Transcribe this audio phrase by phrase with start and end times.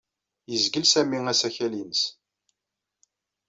[0.51, 2.01] Yezgel Sami asakal-nnes.